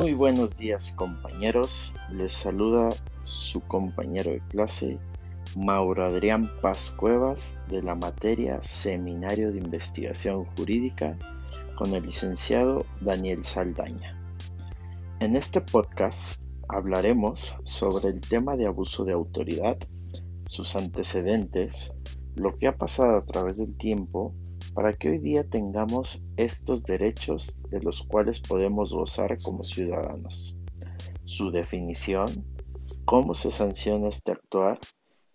[0.00, 2.88] Muy buenos días compañeros, les saluda
[3.22, 4.98] su compañero de clase
[5.54, 11.18] Mauro Adrián Paz Cuevas de la materia Seminario de Investigación Jurídica
[11.76, 14.18] con el licenciado Daniel Saldaña.
[15.20, 19.76] En este podcast hablaremos sobre el tema de abuso de autoridad,
[20.44, 21.94] sus antecedentes,
[22.36, 24.32] lo que ha pasado a través del tiempo
[24.74, 30.56] para que hoy día tengamos estos derechos de los cuales podemos gozar como ciudadanos.
[31.24, 32.26] Su definición,
[33.04, 34.78] cómo se sanciona este actuar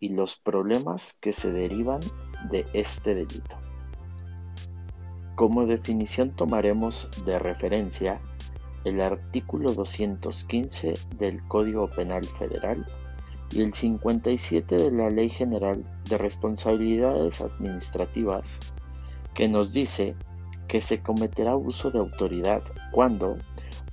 [0.00, 2.00] y los problemas que se derivan
[2.50, 3.56] de este delito.
[5.34, 8.20] Como definición tomaremos de referencia
[8.84, 12.86] el artículo 215 del Código Penal Federal
[13.50, 18.60] y el 57 de la Ley General de Responsabilidades Administrativas
[19.34, 20.14] que nos dice
[20.68, 23.36] que se cometerá abuso de autoridad cuando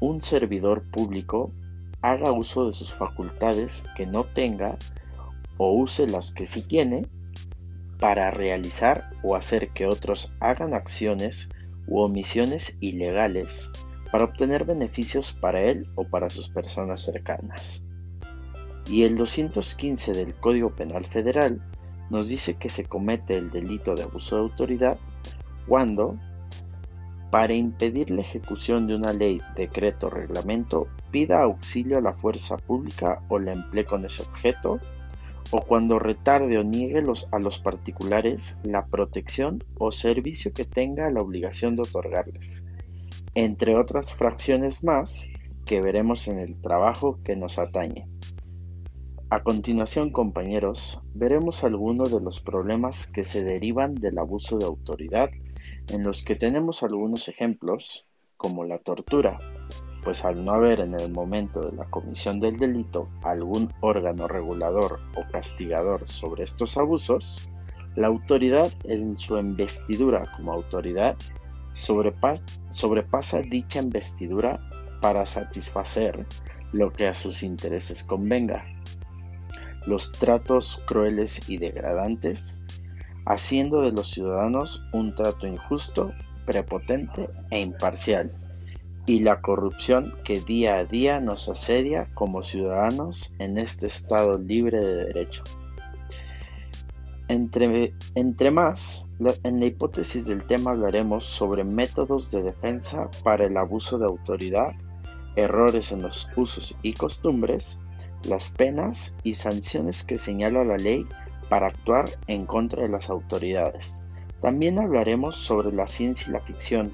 [0.00, 1.52] un servidor público
[2.02, 4.76] haga uso de sus facultades que no tenga
[5.56, 7.06] o use las que sí tiene
[7.98, 11.50] para realizar o hacer que otros hagan acciones
[11.86, 13.70] u omisiones ilegales
[14.10, 17.86] para obtener beneficios para él o para sus personas cercanas.
[18.90, 21.62] Y el 215 del Código Penal Federal
[22.12, 24.98] nos dice que se comete el delito de abuso de autoridad
[25.66, 26.18] cuando,
[27.30, 32.58] para impedir la ejecución de una ley, decreto o reglamento, pida auxilio a la fuerza
[32.58, 34.78] pública o la emplee con ese objeto,
[35.52, 41.22] o cuando retarde o niegue a los particulares la protección o servicio que tenga la
[41.22, 42.66] obligación de otorgarles,
[43.34, 45.30] entre otras fracciones más
[45.64, 48.11] que veremos en el trabajo que nos atañe.
[49.32, 55.30] A continuación, compañeros, veremos algunos de los problemas que se derivan del abuso de autoridad
[55.88, 59.38] en los que tenemos algunos ejemplos, como la tortura,
[60.04, 65.00] pues al no haber en el momento de la comisión del delito algún órgano regulador
[65.16, 67.48] o castigador sobre estos abusos,
[67.96, 71.16] la autoridad en su investidura como autoridad
[71.72, 74.60] sobrepasa dicha investidura
[75.00, 76.26] para satisfacer
[76.72, 78.66] lo que a sus intereses convenga.
[79.86, 82.64] Los tratos crueles y degradantes
[83.24, 86.12] haciendo de los ciudadanos un trato injusto,
[86.44, 88.32] prepotente e imparcial,
[89.06, 94.78] y la corrupción que día a día nos asedia como ciudadanos en este Estado libre
[94.78, 95.42] de derecho.
[97.28, 99.08] Entre, más,
[99.42, 104.72] en la hipótesis del tema hablaremos sobre métodos de defensa para el abuso de autoridad,
[105.34, 107.80] errores en los usos y costumbres,
[108.28, 111.06] las penas y sanciones que señala la ley
[111.48, 114.04] para actuar en contra de las autoridades.
[114.40, 116.92] También hablaremos sobre la ciencia y la ficción,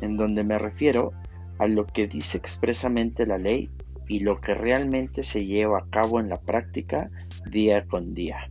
[0.00, 1.12] en donde me refiero
[1.58, 3.70] a lo que dice expresamente la ley
[4.08, 7.10] y lo que realmente se lleva a cabo en la práctica
[7.48, 8.50] día con día.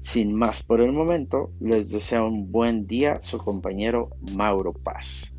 [0.00, 5.37] Sin más por el momento, les deseo un buen día su compañero Mauro Paz.